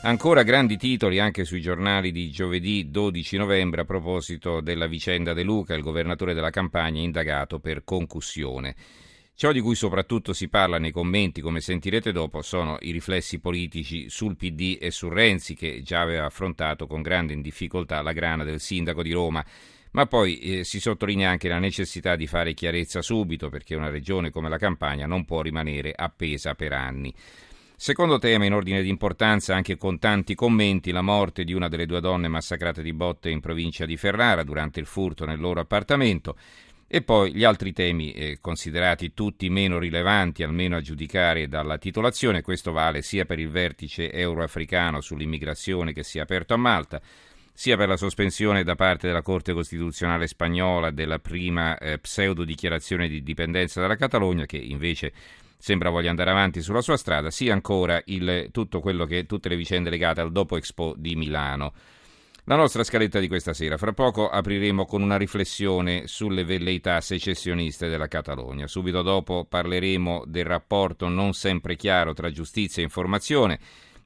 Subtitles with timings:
[0.00, 5.42] Ancora grandi titoli anche sui giornali di giovedì 12 novembre a proposito della vicenda De
[5.42, 8.76] Luca, il governatore della campagna indagato per concussione.
[9.34, 14.08] Ciò di cui soprattutto si parla nei commenti, come sentirete dopo, sono i riflessi politici
[14.08, 18.60] sul PD e su Renzi, che già aveva affrontato con grande difficoltà la grana del
[18.60, 19.44] sindaco di Roma.
[19.92, 24.30] Ma poi eh, si sottolinea anche la necessità di fare chiarezza subito, perché una regione
[24.30, 27.12] come la Campania non può rimanere appesa per anni.
[27.80, 31.86] Secondo tema in ordine di importanza, anche con tanti commenti, la morte di una delle
[31.86, 36.36] due donne massacrate di botte in provincia di Ferrara durante il furto nel loro appartamento.
[36.88, 42.42] E poi gli altri temi eh, considerati tutti meno rilevanti, almeno a giudicare dalla titolazione,
[42.42, 47.00] questo vale sia per il vertice euroafricano sull'immigrazione che si è aperto a Malta,
[47.58, 53.08] sia per la sospensione da parte della Corte Costituzionale spagnola della prima eh, pseudo dichiarazione
[53.08, 55.12] di dipendenza dalla Catalogna, che invece
[55.58, 59.56] sembra voglia andare avanti sulla sua strada, sia ancora il, tutto quello che, tutte le
[59.56, 61.72] vicende legate al Dopo Expo di Milano.
[62.44, 63.76] La nostra scaletta di questa sera.
[63.76, 68.68] Fra poco apriremo con una riflessione sulle velleità secessioniste della Catalogna.
[68.68, 73.58] Subito dopo parleremo del rapporto non sempre chiaro tra giustizia e informazione.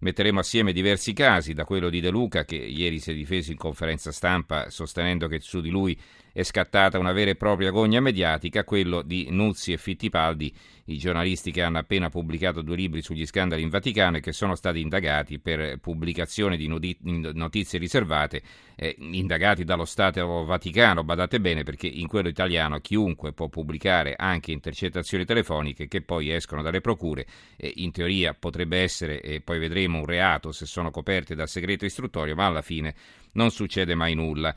[0.03, 3.57] Metteremo assieme diversi casi, da quello di De Luca, che ieri si è difeso in
[3.57, 5.97] conferenza stampa sostenendo che su di lui
[6.33, 10.55] è scattata una vera e propria gogna mediatica, quello di Nuzzi e Fittipaldi,
[10.87, 14.55] i giornalisti che hanno appena pubblicato due libri sugli scandali in Vaticano e che sono
[14.55, 18.43] stati indagati per pubblicazione di notizie riservate,
[18.75, 24.53] eh, indagati dallo Stato Vaticano, badate bene perché in quello italiano chiunque può pubblicare anche
[24.53, 27.27] intercettazioni telefoniche che poi escono dalle procure,
[27.57, 31.85] eh, in teoria potrebbe essere, e poi vedremo, un reato se sono coperte dal segreto
[31.85, 32.95] istruttorio, ma alla fine
[33.33, 34.55] non succede mai nulla.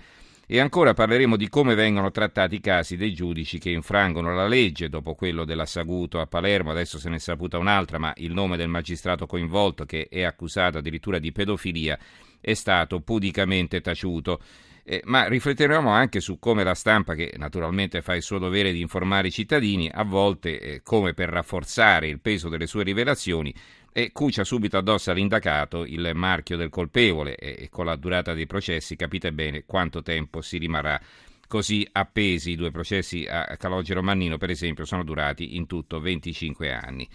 [0.47, 4.89] E ancora parleremo di come vengono trattati i casi dei giudici che infrangono la legge,
[4.89, 8.55] dopo quello della Saguto a Palermo, adesso se ne è saputa un'altra, ma il nome
[8.55, 11.97] del magistrato coinvolto, che è accusato addirittura di pedofilia,
[12.39, 14.39] è stato pudicamente taciuto.
[14.83, 18.81] Eh, ma rifletteremo anche su come la stampa, che naturalmente fa il suo dovere di
[18.81, 23.51] informare i cittadini, a volte, eh, come per rafforzare il peso delle sue rivelazioni,
[23.97, 28.97] e cucia subito addosso all'indagato il marchio del colpevole e con la durata dei processi
[28.97, 30.99] capite bene quanto tempo si rimarrà
[31.47, 32.51] così appesi.
[32.51, 37.07] I due processi a Calogero Mannino, per esempio, sono durati in tutto 25 anni.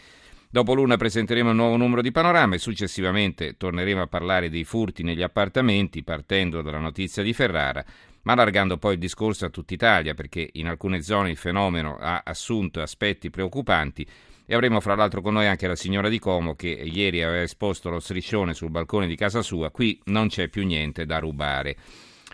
[0.49, 5.03] Dopo l'una presenteremo un nuovo numero di panorama e successivamente torneremo a parlare dei furti
[5.03, 7.85] negli appartamenti partendo dalla notizia di Ferrara,
[8.23, 12.23] ma allargando poi il discorso a tutta Italia perché in alcune zone il fenomeno ha
[12.25, 14.07] assunto aspetti preoccupanti
[14.51, 17.89] e avremo fra l'altro con noi anche la signora di Como che ieri aveva esposto
[17.89, 19.71] lo striscione sul balcone di casa sua.
[19.71, 21.77] Qui non c'è più niente da rubare.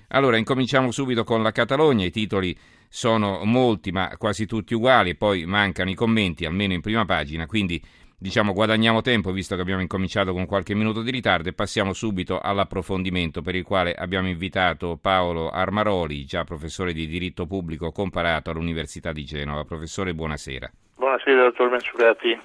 [0.09, 2.07] Allora, incominciamo subito con la Catalogna.
[2.07, 2.57] I titoli
[2.89, 7.85] sono molti, ma quasi tutti uguali, poi mancano i commenti, almeno in prima pagina, quindi
[8.17, 12.41] diciamo guadagniamo tempo visto che abbiamo incominciato con qualche minuto di ritardo e passiamo subito
[12.41, 19.13] all'approfondimento per il quale abbiamo invitato Paolo Armaroli, già professore di diritto pubblico comparato all'Università
[19.13, 19.65] di Genova.
[19.65, 20.73] Professore, buonasera.
[20.99, 22.41] Buonasera, dottor Mensurati.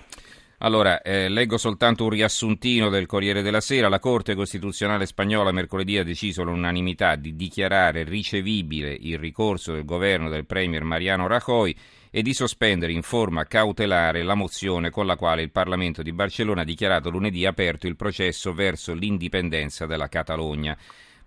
[0.57, 3.87] Allora, eh, leggo soltanto un riassuntino del Corriere della Sera.
[3.87, 10.29] La Corte Costituzionale spagnola mercoledì ha deciso all'unanimità di dichiarare ricevibile il ricorso del governo
[10.29, 11.73] del Premier Mariano Rajoy
[12.11, 16.61] e di sospendere in forma cautelare la mozione con la quale il Parlamento di Barcellona
[16.61, 20.77] ha dichiarato lunedì aperto il processo verso l'indipendenza della Catalogna.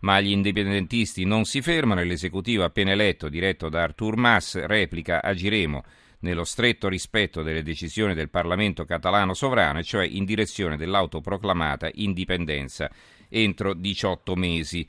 [0.00, 5.22] Ma gli indipendentisti non si fermano e l'esecutivo appena eletto, diretto da Artur Mas, replica
[5.22, 5.82] agiremo
[6.24, 12.88] nello stretto rispetto delle decisioni del Parlamento catalano sovrano, cioè in direzione dell'autoproclamata indipendenza
[13.30, 14.84] entro 18 mesi.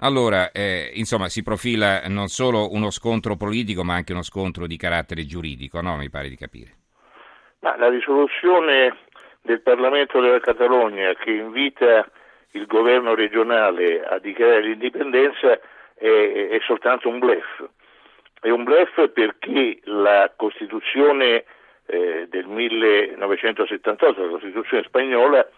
[0.00, 4.76] Allora, eh, insomma, si profila non solo uno scontro politico, ma anche uno scontro di
[4.76, 5.96] carattere giuridico, no?
[5.96, 6.70] Mi pare di capire.
[7.60, 8.94] Ma la risoluzione
[9.40, 12.06] del Parlamento della Catalogna che invita
[12.50, 15.58] il governo regionale a dichiarare l'indipendenza
[15.94, 17.64] è, è soltanto un blef
[18.46, 21.44] è un blef perché la Costituzione
[21.86, 25.48] eh, del 1978, la Costituzione spagnola,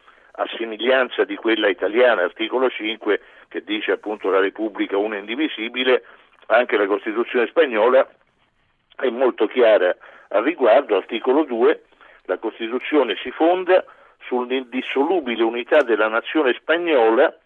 [0.41, 6.05] a somiglianza di quella italiana, articolo 5, che dice appunto la Repubblica una indivisibile,
[6.47, 8.09] anche la Costituzione spagnola
[8.97, 9.95] è molto chiara
[10.29, 11.83] al riguardo, articolo 2,
[12.25, 13.85] la Costituzione si fonda
[14.27, 17.37] sull'indissolubile unità della nazione spagnola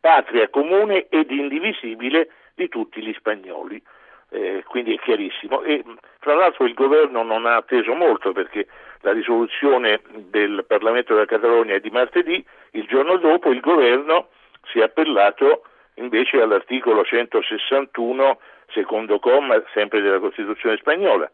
[0.00, 3.80] patria comune ed indivisibile di tutti gli spagnoli.
[4.30, 5.62] Eh, quindi è chiarissimo.
[5.62, 5.82] E
[6.20, 8.66] fra l'altro il governo non ha atteso molto perché
[9.00, 14.28] la risoluzione del Parlamento della Catalogna è di martedì, il giorno dopo il governo
[14.64, 15.62] si è appellato
[15.94, 18.38] invece all'articolo 161,
[18.70, 21.30] secondo comma, sempre della Costituzione spagnola,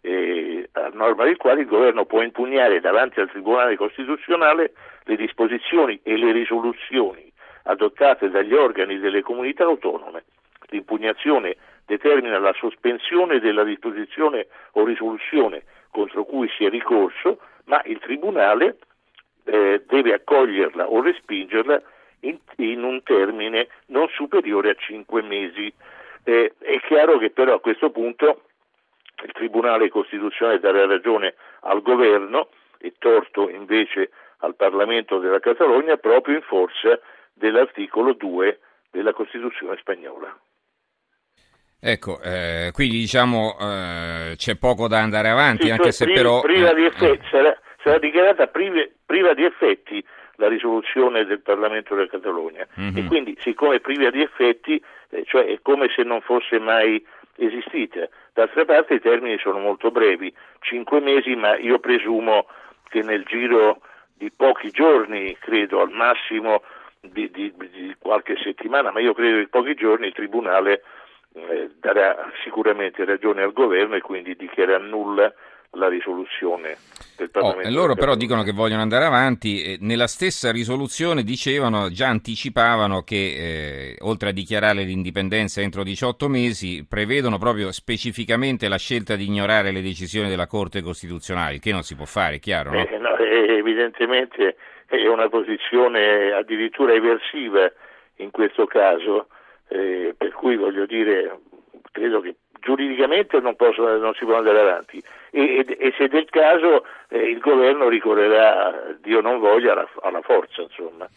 [0.00, 4.72] eh, a norma del quale il governo può impugnare davanti al Tribunale Costituzionale
[5.04, 7.30] le disposizioni e le risoluzioni
[7.64, 10.24] adottate dagli organi delle comunità autonome.
[10.68, 17.98] L'impugnazione determina la sospensione della disposizione o risoluzione contro cui si è ricorso, ma il
[17.98, 18.78] Tribunale
[19.44, 21.80] eh, deve accoglierla o respingerla
[22.20, 25.72] in, in, un termine non superiore a cinque mesi.
[26.24, 28.42] Eh, è chiaro che però a questo punto
[29.24, 32.48] il Tribunale Costituzionale darà ragione al governo
[32.78, 36.98] e torto invece al Parlamento della Catalogna proprio in forza
[37.32, 38.58] dell'articolo 2
[38.90, 40.36] della Costituzione spagnola.
[41.86, 46.40] Ecco, eh, quindi diciamo eh, c'è poco da andare avanti, sì, anche se priva, però...
[46.40, 50.02] Priva eh, effetti, sarà, sarà, dichiarata priva, priva, di effetti
[50.36, 52.96] la risoluzione del Parlamento della Catalogna mm-hmm.
[52.96, 57.04] e quindi siccome priva di effetti, eh, cioè è come se non fosse mai
[57.36, 58.08] esistita.
[58.32, 62.46] D'altra parte i termini sono molto brevi, cinque mesi, ma io presumo
[62.88, 63.82] che nel giro
[64.16, 66.62] di pochi giorni, credo al massimo
[67.02, 70.82] di, di, di qualche settimana, ma io credo di pochi giorni il Tribunale
[71.34, 75.32] eh, darà sicuramente ragione al governo e quindi dichiara nulla
[75.76, 76.76] la risoluzione
[77.16, 77.68] del oh, Parlamento.
[77.68, 79.62] Oh, loro però dicono che vogliono andare avanti.
[79.62, 86.28] Eh, nella stessa risoluzione dicevano, già anticipavano che eh, oltre a dichiarare l'indipendenza entro 18
[86.28, 91.82] mesi, prevedono proprio specificamente la scelta di ignorare le decisioni della Corte Costituzionale, che non
[91.82, 92.70] si può fare, chiaro?
[92.70, 92.78] No?
[92.78, 97.70] Eh, no, evidentemente è una posizione addirittura eversiva
[98.18, 99.26] in questo caso
[99.74, 101.36] eh, per cui voglio dire,
[101.90, 106.28] credo che giuridicamente non, posso, non si può andare avanti e, e, e se del
[106.30, 111.08] caso eh, il governo ricorrerà, Dio non voglia, alla, alla forza insomma.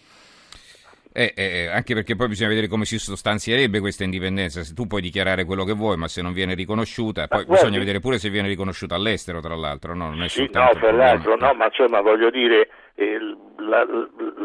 [1.13, 4.62] Eh, eh, anche perché poi bisogna vedere come si sostanzierebbe questa indipendenza.
[4.62, 7.80] Se tu puoi dichiarare quello che vuoi, ma se non viene riconosciuta, poi guardi, bisogna
[7.80, 9.95] vedere pure se viene riconosciuta all'estero, tra l'altro.
[9.95, 13.18] No, non è sì, no tra l'altro, no, ma insomma voglio dire, eh,
[13.57, 13.83] la,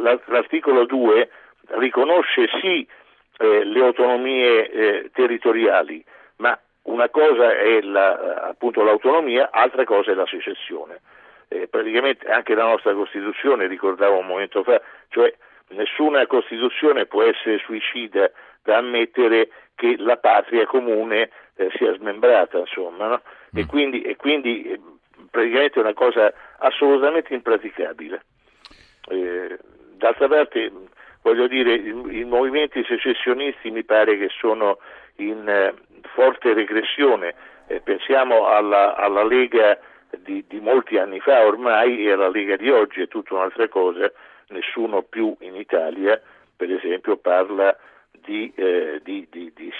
[0.02, 1.28] la, l'articolo 2
[1.78, 2.86] riconosce sì
[3.42, 6.04] eh, le autonomie eh, territoriali,
[6.36, 11.00] ma una cosa è la, appunto l'autonomia, altra cosa è la secessione.
[11.48, 15.34] Eh, praticamente anche la nostra Costituzione, ricordavo un momento fa, cioè
[15.70, 18.30] nessuna Costituzione può essere suicida
[18.62, 23.22] da ammettere che la patria comune eh, sia smembrata, insomma, no?
[23.54, 23.58] mm.
[23.58, 24.80] e quindi, e quindi eh,
[25.30, 28.22] praticamente è una cosa assolutamente impraticabile.
[29.08, 29.58] Eh,
[29.96, 30.70] d'altra parte
[31.22, 34.78] voglio dire, i, i, movimenti secessionisti mi pare che sono
[35.16, 35.74] in eh,
[36.14, 37.34] forte regressione,
[37.66, 39.78] eh, pensiamo alla, alla Lega
[40.19, 44.10] di, di, molti anni fa ormai e alla Lega di oggi è tutta un'altra cosa,
[44.48, 46.20] nessuno più in Italia
[46.62, 47.76] per esempio parla
[48.12, 49.72] di, eh, di, di, di,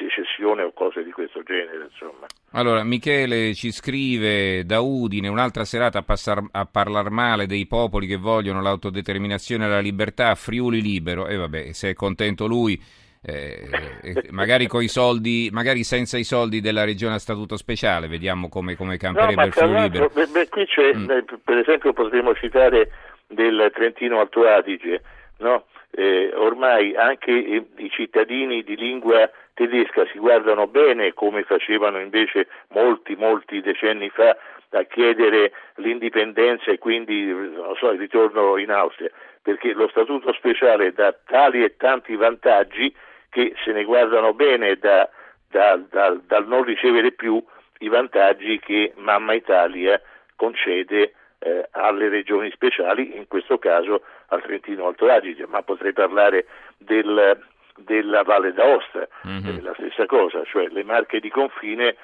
[0.43, 1.89] secessione o cose di questo genere.
[1.91, 2.27] Insomma.
[2.53, 8.07] Allora, Michele ci scrive da Udine un'altra serata a, passar, a parlare male dei popoli
[8.07, 11.27] che vogliono l'autodeterminazione e la libertà Friuli libero.
[11.27, 12.81] E vabbè, se è contento lui.
[13.25, 13.69] Eh,
[14.03, 18.97] eh magari, soldi, magari senza i soldi della regione a statuto speciale, vediamo come, come
[18.97, 20.11] camperebbe no, il Friuli libero.
[20.13, 21.07] Beh, beh, qui c'è, mm.
[21.45, 22.91] per esempio, potremmo citare
[23.29, 25.03] del Trentino Alto Adige,
[25.39, 25.67] no?
[25.95, 33.15] Eh, ormai anche i, cittadini di lingua tedesca si guardano bene come facevano invece molti,
[33.15, 34.37] molti decenni fa
[34.71, 37.31] a chiedere l'indipendenza e quindi
[37.79, 39.11] so, il ritorno in Austria,
[39.43, 42.95] perché lo statuto speciale dà tali e tanti vantaggi
[43.29, 45.09] che se ne guardano bene da,
[45.51, 47.43] da, da, dal non ricevere più
[47.81, 50.01] i vantaggi che Mamma Italia
[50.37, 56.47] concede eh, alle regioni speciali, in questo caso al Trentino Alto Adige, ma potrei parlare
[56.79, 57.39] del,
[57.77, 59.63] della Valle d'Aosta, mm-hmm.
[59.63, 61.97] la stessa cosa, cioè le marche di confine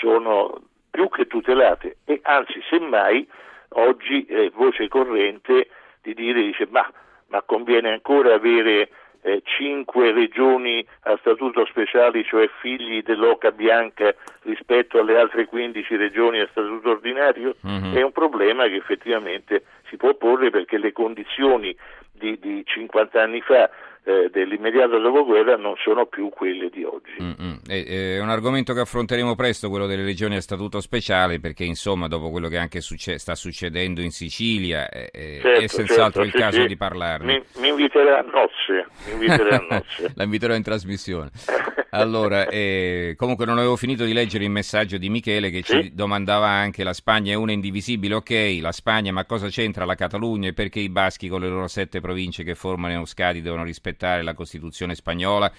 [0.00, 3.28] sono più che tutelate e anzi semmai
[3.70, 5.68] oggi è voce corrente
[6.02, 6.88] di dire dice ma,
[7.28, 8.88] ma conviene ancora avere
[9.22, 16.40] eh, cinque regioni a statuto speciale, cioè figli dell'Oca Bianca rispetto alle altre 15 regioni
[16.40, 17.94] a statuto ordinario, mm-hmm.
[17.94, 21.76] è un problema che effettivamente si può porre perché le condizioni
[22.12, 23.70] di, di 50 anni fa
[24.06, 27.16] eh, dell'immediato dopoguerra non sono più quelle di oggi.
[27.22, 27.54] Mm-hmm.
[27.66, 27.84] È,
[28.16, 32.30] è, un argomento che affronteremo presto, quello delle regioni a statuto speciale, perché insomma dopo
[32.30, 36.38] quello che anche succe- sta succedendo in Sicilia è, certo, è senz'altro certo, il sì,
[36.38, 36.66] caso sì.
[36.66, 37.32] di parlarne.
[37.32, 38.86] Mi, mi inviterà a nozze.
[39.06, 40.12] Mi inviterà a nozze.
[40.14, 41.30] La inviterò in trasmissione.
[41.94, 45.80] Allora, eh, comunque non avevo finito di leggere il messaggio di Michele che sì?
[45.80, 49.96] ci domandava anche la Spagna è una indivisibile, ok, la Spagna ma cosa c'entra la
[49.96, 54.22] Catalogna e perché i baschi con le loro sette province che formano Euskadi devono rispettare
[54.22, 55.50] la Costituzione spagnola?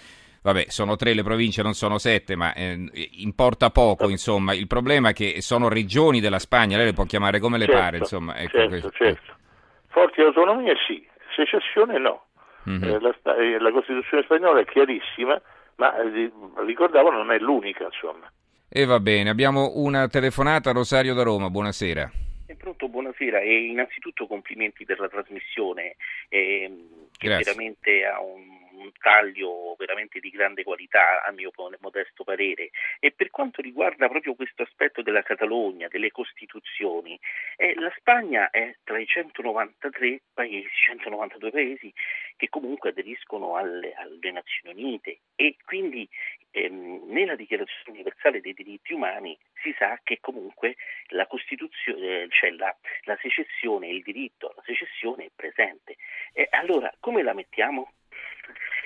[0.46, 2.78] Vabbè, sono tre le province, non sono sette, ma eh,
[3.18, 4.54] importa poco, insomma.
[4.54, 7.82] Il problema è che sono regioni della Spagna, lei le può chiamare come le certo,
[7.82, 8.38] pare, insomma.
[8.38, 8.92] Ecco, certo, questo.
[8.92, 9.34] certo.
[9.88, 11.04] Forti autonomie sì,
[11.36, 12.26] secessione no.
[12.70, 12.84] Mm-hmm.
[12.84, 15.42] Eh, la, eh, la Costituzione spagnola è chiarissima,
[15.78, 16.32] ma eh,
[16.64, 18.32] ricordavo non è l'unica, insomma.
[18.70, 22.25] E va bene, abbiamo una telefonata, Rosario da Roma, buonasera.
[23.26, 25.96] Buonasera e innanzitutto complimenti per la trasmissione
[26.30, 26.72] eh,
[27.18, 27.44] che Grazie.
[27.44, 33.30] veramente ha un un taglio veramente di grande qualità a mio modesto parere e per
[33.30, 37.20] quanto riguarda proprio questo aspetto della Catalogna, delle costituzioni,
[37.56, 41.94] eh, la Spagna è tra i 193 paesi, 192 paesi
[42.36, 46.08] che comunque aderiscono alle, alle Nazioni Unite e quindi
[46.52, 50.76] ehm, nella Dichiarazione universale dei diritti umani si sa che comunque
[51.10, 52.74] la Costituzione, cioè la,
[53.06, 55.98] la secessione, il diritto alla secessione è presente.
[56.34, 57.94] E allora come la mettiamo?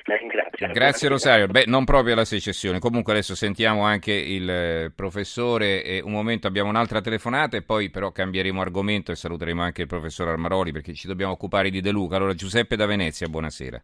[0.05, 0.71] La ringrazio.
[0.71, 1.48] Grazie Rosario.
[1.48, 2.79] Beh, non proprio la secessione.
[2.79, 7.89] Comunque adesso sentiamo anche il eh, professore e un momento abbiamo un'altra telefonata e poi
[7.89, 11.91] però cambieremo argomento e saluteremo anche il professor Armaroli perché ci dobbiamo occupare di De
[11.91, 12.15] Luca.
[12.15, 13.83] Allora Giuseppe da Venezia, buonasera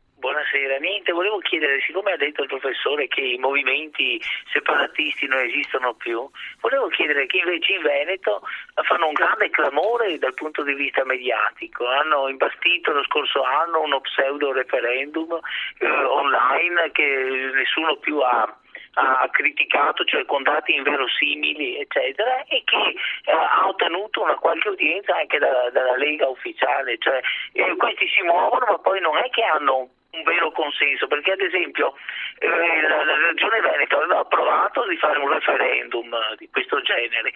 [1.55, 4.21] chiedere, siccome ha detto il professore che i movimenti
[4.51, 8.41] separatisti non esistono più, volevo chiedere che invece in Veneto
[8.83, 14.01] fanno un grande clamore dal punto di vista mediatico, hanno imbastito lo scorso anno uno
[14.01, 15.39] pseudo referendum
[15.79, 18.57] eh, online che nessuno più ha
[18.97, 22.95] ha criticato, cioè con dati inverosimili, eccetera, e che
[23.25, 26.97] eh, ha ottenuto una qualche udienza anche da, dalla Lega ufficiale.
[26.97, 27.19] Cioè,
[27.51, 31.41] eh, questi si muovono, ma poi non è che hanno un vero consenso, perché ad
[31.41, 31.93] esempio
[32.39, 37.31] eh, la, la, Regione Veneto aveva approvato di fare un referendum di questo genere,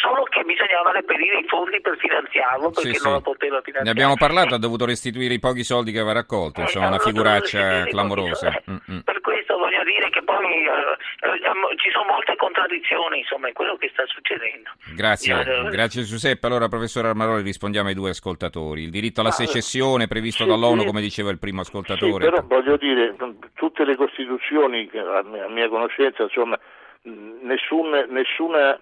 [0.00, 3.18] solo che bisognava reperire i fondi per finanziarlo perché sì, non sì.
[3.18, 3.84] lo poteva finanziare.
[3.84, 6.98] Ne abbiamo parlato, ha dovuto restituire i pochi soldi che aveva raccolto, insomma eh, una
[6.98, 8.62] figuraccia clamorosa.
[8.70, 9.00] Mm-hmm.
[9.58, 14.04] Voglio dire che poi eh, eh ci sono molte contraddizioni insomma in quello che sta
[14.06, 14.70] succedendo.
[14.94, 16.46] Grazie, Io, grazie Giuseppe.
[16.46, 18.82] Allora professor Armaroli rispondiamo ai due ascoltatori.
[18.82, 22.76] Il diritto alla secessione previsto sì, dall'ONU, come diceva il primo ascoltatore sì, però voglio
[22.76, 23.14] dire,
[23.54, 26.58] tutte le costituzioni, a mia conoscenza, insomma,
[27.02, 28.78] nessun, nessuna,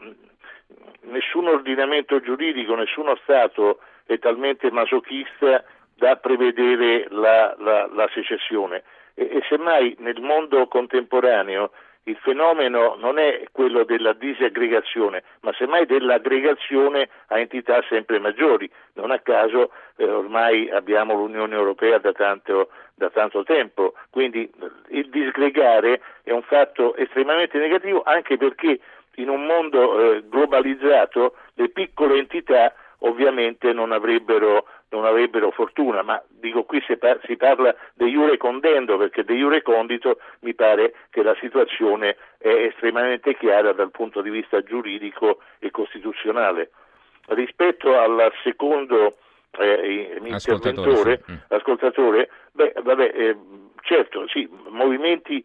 [1.02, 5.64] nessun ordinamento giuridico, nessuno Stato è talmente masochista
[5.94, 8.82] da prevedere la, la, la secessione.
[9.16, 11.70] E, e semmai nel mondo contemporaneo
[12.08, 18.70] il fenomeno non è quello della disaggregazione, ma semmai dell'aggregazione a entità sempre maggiori.
[18.94, 24.48] Non a caso eh, ormai abbiamo l'Unione Europea da tanto, da tanto, tempo, quindi
[24.90, 28.78] il disgregare è un fatto estremamente negativo anche perché
[29.16, 36.22] in un mondo eh, globalizzato le piccole entità ovviamente non avrebbero, non avrebbero fortuna, ma
[36.28, 40.94] dico qui si, par- si parla di iure condendo perché di iure condito mi pare
[41.10, 46.70] che la situazione è estremamente chiara dal punto di vista giuridico e costituzionale.
[47.28, 49.16] Rispetto al secondo
[49.58, 51.32] eh, interventore, sì.
[51.32, 51.36] Mm.
[51.48, 53.36] ascoltatore, beh, vabbè, eh,
[53.82, 55.44] certo, sì, movimenti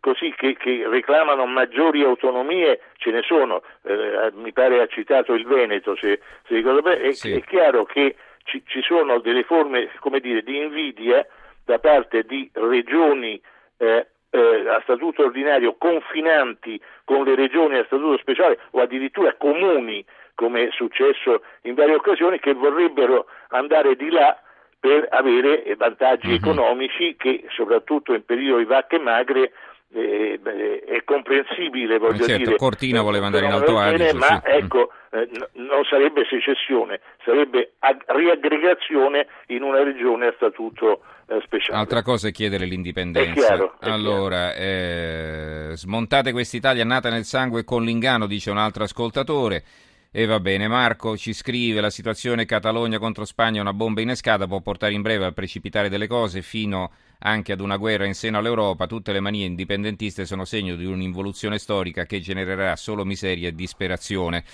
[0.00, 5.44] così che, che, reclamano maggiori autonomie ce ne sono, eh, mi pare ha citato il
[5.44, 7.32] Veneto, se, se ricordo bene, è, sì.
[7.32, 8.16] è chiaro che
[8.46, 9.88] ci, ci, sono delle forme
[10.20, 11.26] dire, di invidia
[11.64, 13.40] da parte di regioni
[13.78, 20.04] eh, eh, a statuto ordinario confinanti con le regioni a statuto speciale o addirittura comuni,
[20.34, 24.38] come è successo in varie occasioni, che vorrebbero andare di là
[24.78, 26.34] per avere vantaggi uh-huh.
[26.34, 29.52] economici che soprattutto in periodi vacche magre
[29.96, 32.56] eh, beh, è comprensibile, voglio certo, dire.
[32.56, 34.50] Cortina voleva andare in Alto Adige, ma sì.
[34.50, 41.78] ecco, eh, non sarebbe secessione, sarebbe ag- riaggregazione in una regione a statuto eh, speciale.
[41.78, 43.30] Altra cosa è chiedere l'indipendenza.
[43.30, 48.84] È chiaro, è allora, eh, smontate quest'Italia nata nel sangue con l'ingano, dice un altro
[48.84, 49.62] ascoltatore.
[50.10, 54.46] E va bene, Marco ci scrive: la situazione Catalogna contro Spagna è una bomba innescata,
[54.46, 58.38] può portare in breve al precipitare delle cose fino anche ad una guerra in seno
[58.38, 58.86] all'Europa.
[58.86, 64.44] Tutte le manie indipendentiste sono segno di un'involuzione storica che genererà solo miseria e disperazione.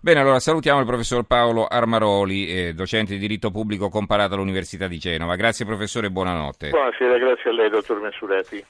[0.00, 4.98] Bene, allora salutiamo il professor Paolo Armaroli, eh, docente di diritto pubblico comparato all'Università di
[4.98, 5.34] Genova.
[5.34, 6.70] Grazie professore, buonanotte.
[6.70, 8.64] Buonasera, grazie a lei dottor Mensurati.